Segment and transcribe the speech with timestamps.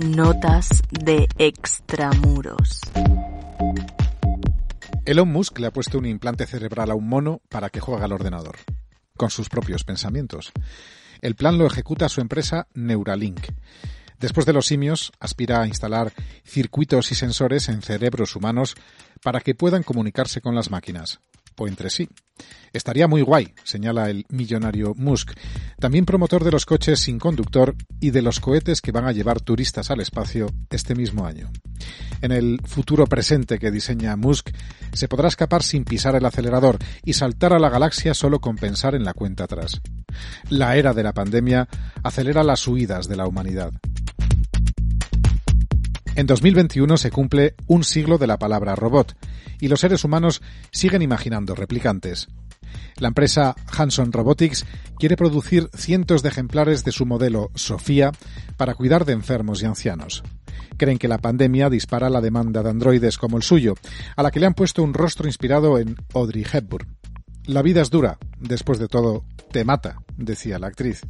[0.00, 2.82] Notas de extramuros.
[5.04, 8.12] Elon Musk le ha puesto un implante cerebral a un mono para que juegue al
[8.12, 8.58] ordenador,
[9.16, 10.52] con sus propios pensamientos.
[11.20, 13.40] El plan lo ejecuta su empresa Neuralink.
[14.20, 16.12] Después de los simios, aspira a instalar
[16.44, 18.76] circuitos y sensores en cerebros humanos
[19.20, 21.18] para que puedan comunicarse con las máquinas
[21.58, 22.08] o entre sí.
[22.72, 25.32] Estaría muy guay, señala el millonario Musk,
[25.78, 29.40] también promotor de los coches sin conductor y de los cohetes que van a llevar
[29.40, 31.50] turistas al espacio este mismo año.
[32.20, 34.50] En el futuro presente que diseña Musk,
[34.92, 38.94] se podrá escapar sin pisar el acelerador y saltar a la galaxia solo con pensar
[38.94, 39.80] en la cuenta atrás.
[40.50, 41.68] La era de la pandemia
[42.02, 43.72] acelera las huidas de la humanidad.
[46.18, 49.16] En 2021 se cumple un siglo de la palabra robot
[49.60, 52.26] y los seres humanos siguen imaginando replicantes.
[52.96, 54.66] La empresa Hanson Robotics
[54.98, 58.10] quiere producir cientos de ejemplares de su modelo Sofía
[58.56, 60.24] para cuidar de enfermos y ancianos.
[60.76, 63.74] Creen que la pandemia dispara la demanda de androides como el suyo,
[64.16, 66.96] a la que le han puesto un rostro inspirado en Audrey Hepburn.
[67.44, 71.00] La vida es dura, después de todo, te mata, decía la actriz.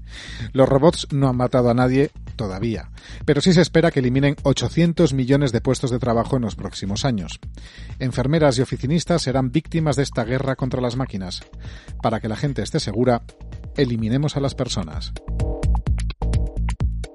[0.53, 2.91] Los robots no han matado a nadie todavía,
[3.27, 7.05] pero sí se espera que eliminen 800 millones de puestos de trabajo en los próximos
[7.05, 7.39] años.
[7.99, 11.43] Enfermeras y oficinistas serán víctimas de esta guerra contra las máquinas.
[12.03, 13.23] Para que la gente esté segura,
[13.77, 15.13] eliminemos a las personas.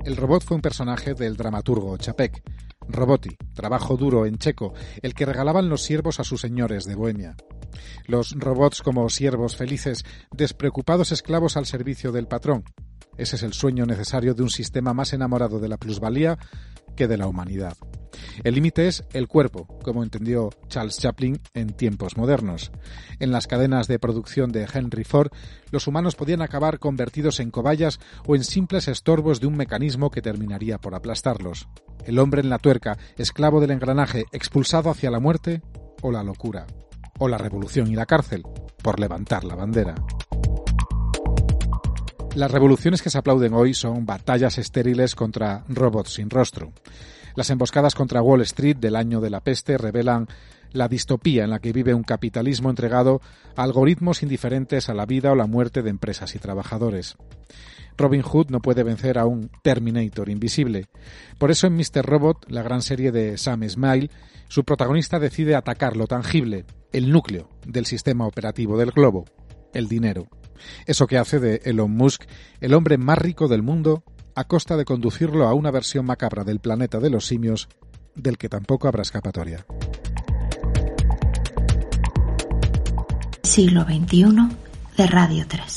[0.05, 2.43] El robot fue un personaje del dramaturgo Chapek,
[2.87, 7.35] Roboti, trabajo duro en checo, el que regalaban los siervos a sus señores de Bohemia.
[8.05, 12.63] Los robots como siervos felices, despreocupados esclavos al servicio del patrón.
[13.17, 16.37] Ese es el sueño necesario de un sistema más enamorado de la plusvalía
[16.95, 17.75] que de la humanidad.
[18.43, 22.71] El límite es el cuerpo, como entendió Charles Chaplin en tiempos modernos.
[23.19, 25.31] En las cadenas de producción de Henry Ford,
[25.71, 30.21] los humanos podían acabar convertidos en cobayas o en simples estorbos de un mecanismo que
[30.21, 31.67] terminaría por aplastarlos.
[32.05, 35.61] El hombre en la tuerca, esclavo del engranaje, expulsado hacia la muerte
[36.01, 36.67] o la locura,
[37.19, 38.43] o la revolución y la cárcel,
[38.81, 39.95] por levantar la bandera.
[42.35, 46.73] Las revoluciones que se aplauden hoy son batallas estériles contra robots sin rostro.
[47.35, 50.27] Las emboscadas contra Wall Street del año de la peste revelan
[50.71, 53.21] la distopía en la que vive un capitalismo entregado
[53.55, 57.17] a algoritmos indiferentes a la vida o la muerte de empresas y trabajadores.
[57.97, 60.87] Robin Hood no puede vencer a un Terminator invisible.
[61.37, 62.03] Por eso en Mr.
[62.03, 64.09] Robot, la gran serie de Sam Smile,
[64.47, 69.25] su protagonista decide atacar lo tangible, el núcleo del sistema operativo del globo,
[69.75, 70.27] el dinero.
[70.85, 72.23] Eso que hace de Elon Musk
[72.61, 74.03] el hombre más rico del mundo
[74.35, 77.69] a costa de conducirlo a una versión macabra del planeta de los simios
[78.15, 79.65] del que tampoco habrá escapatoria.
[83.43, 84.25] Siglo XXI
[84.97, 85.73] de Radio 3.